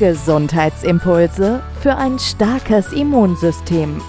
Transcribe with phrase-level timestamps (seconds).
[0.00, 4.00] Gesundheitsimpulse für ein starkes Immunsystem.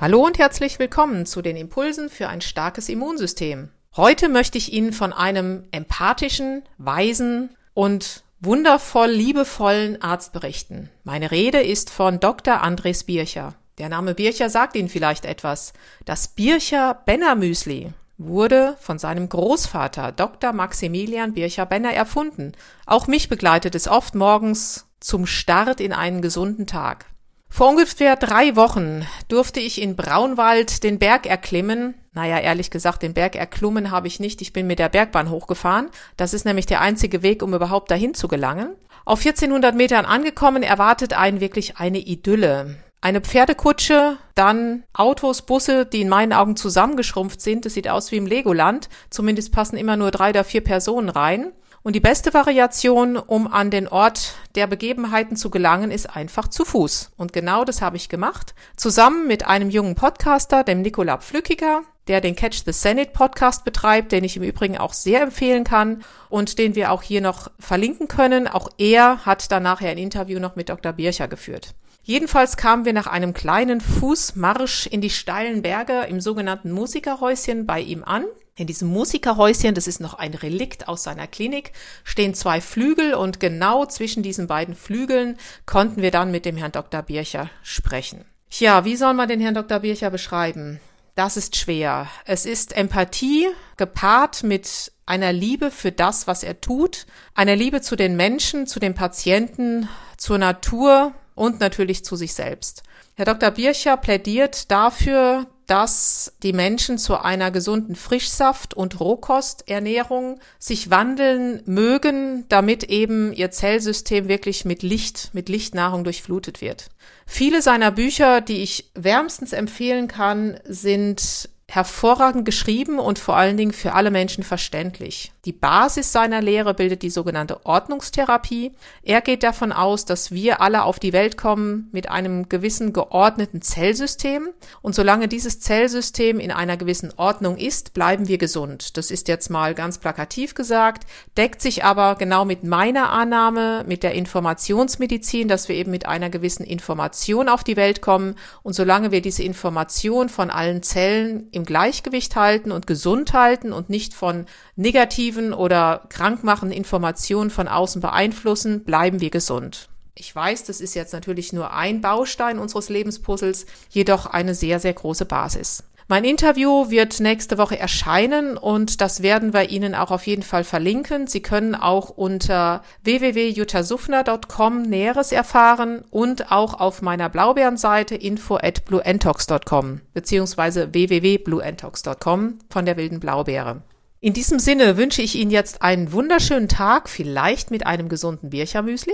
[0.00, 3.70] Hallo und herzlich willkommen zu den Impulsen für ein starkes Immunsystem.
[3.96, 10.90] Heute möchte ich Ihnen von einem empathischen, weisen und wundervoll liebevollen Arzt berichten.
[11.02, 12.60] Meine Rede ist von Dr.
[12.60, 13.54] Andres Bircher.
[13.78, 15.72] Der Name Bircher sagt Ihnen vielleicht etwas.
[16.04, 20.52] Das Bircher Benner Müsli wurde von seinem Großvater Dr.
[20.52, 22.52] Maximilian Bircher Benner erfunden.
[22.86, 27.06] Auch mich begleitet es oft morgens zum Start in einen gesunden Tag.
[27.48, 31.94] Vor ungefähr drei Wochen durfte ich in Braunwald den Berg erklimmen.
[32.12, 34.42] Naja, ehrlich gesagt, den Berg erklommen habe ich nicht.
[34.42, 35.88] Ich bin mit der Bergbahn hochgefahren.
[36.16, 38.74] Das ist nämlich der einzige Weg, um überhaupt dahin zu gelangen.
[39.04, 46.00] Auf 1400 Metern angekommen erwartet einen wirklich eine Idylle eine Pferdekutsche, dann Autos, Busse, die
[46.00, 47.66] in meinen Augen zusammengeschrumpft sind.
[47.66, 48.88] Das sieht aus wie im Legoland.
[49.10, 51.52] Zumindest passen immer nur drei oder vier Personen rein.
[51.82, 56.64] Und die beste Variation, um an den Ort der Begebenheiten zu gelangen, ist einfach zu
[56.64, 57.10] Fuß.
[57.18, 58.54] Und genau das habe ich gemacht.
[58.74, 64.12] Zusammen mit einem jungen Podcaster, dem Nikola Pflückiger, der den Catch the Senate Podcast betreibt,
[64.12, 68.08] den ich im Übrigen auch sehr empfehlen kann und den wir auch hier noch verlinken
[68.08, 68.48] können.
[68.48, 70.94] Auch er hat dann nachher ein Interview noch mit Dr.
[70.94, 71.74] Bircher geführt.
[72.06, 77.80] Jedenfalls kamen wir nach einem kleinen Fußmarsch in die steilen Berge im sogenannten Musikerhäuschen bei
[77.80, 78.26] ihm an.
[78.56, 81.72] In diesem Musikerhäuschen, das ist noch ein Relikt aus seiner Klinik,
[82.04, 86.72] stehen zwei Flügel und genau zwischen diesen beiden Flügeln konnten wir dann mit dem Herrn
[86.72, 87.00] Dr.
[87.02, 88.26] Bircher sprechen.
[88.50, 89.80] Tja, wie soll man den Herrn Dr.
[89.80, 90.78] Bircher beschreiben?
[91.14, 92.08] Das ist schwer.
[92.26, 93.46] Es ist Empathie
[93.78, 98.78] gepaart mit einer Liebe für das, was er tut, einer Liebe zu den Menschen, zu
[98.78, 99.88] den Patienten,
[100.18, 102.82] zur Natur, und natürlich zu sich selbst.
[103.14, 103.50] Herr Dr.
[103.50, 112.44] Bircher plädiert dafür, dass die Menschen zu einer gesunden Frischsaft- und Rohkosternährung sich wandeln mögen,
[112.48, 116.90] damit eben ihr Zellsystem wirklich mit Licht, mit Lichtnahrung durchflutet wird.
[117.26, 123.72] Viele seiner Bücher, die ich wärmstens empfehlen kann, sind hervorragend geschrieben und vor allen Dingen
[123.72, 125.32] für alle Menschen verständlich.
[125.44, 128.72] Die Basis seiner Lehre bildet die sogenannte Ordnungstherapie.
[129.02, 133.60] Er geht davon aus, dass wir alle auf die Welt kommen mit einem gewissen geordneten
[133.60, 134.48] Zellsystem
[134.82, 138.96] und solange dieses Zellsystem in einer gewissen Ordnung ist, bleiben wir gesund.
[138.96, 144.02] Das ist jetzt mal ganz plakativ gesagt, deckt sich aber genau mit meiner Annahme, mit
[144.02, 149.10] der Informationsmedizin, dass wir eben mit einer gewissen Information auf die Welt kommen und solange
[149.10, 154.46] wir diese Information von allen Zellen im Gleichgewicht halten und gesund halten und nicht von
[154.76, 159.88] negativen oder krankmachenden Informationen von außen beeinflussen, bleiben wir gesund.
[160.16, 164.92] Ich weiß, das ist jetzt natürlich nur ein Baustein unseres Lebenspuzzles, jedoch eine sehr, sehr
[164.92, 165.82] große Basis.
[166.06, 170.62] Mein Interview wird nächste Woche erscheinen und das werden wir Ihnen auch auf jeden Fall
[170.62, 171.26] verlinken.
[171.26, 180.02] Sie können auch unter www.jutasuffner.com Näheres erfahren und auch auf meiner Blaubeerenseite info at blueentox.com
[180.12, 183.82] beziehungsweise www.blueentox.com von der wilden Blaubeere.
[184.24, 189.12] In diesem Sinne wünsche ich Ihnen jetzt einen wunderschönen Tag, vielleicht mit einem gesunden Birchermüsli.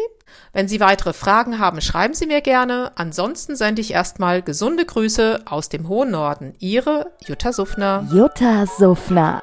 [0.53, 2.93] Wenn Sie weitere Fragen haben, schreiben Sie mir gerne.
[2.95, 6.55] Ansonsten sende ich erstmal gesunde Grüße aus dem hohen Norden.
[6.61, 8.07] Ihre Jutta Suffner.
[8.15, 9.43] Jutta Suffner.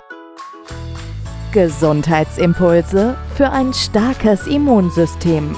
[1.52, 5.54] Gesundheitsimpulse für ein starkes Immunsystem.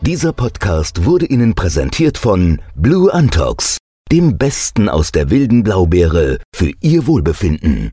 [0.00, 3.78] Dieser Podcast wurde Ihnen präsentiert von Blue Antox,
[4.10, 7.92] dem Besten aus der wilden Blaubeere für Ihr Wohlbefinden.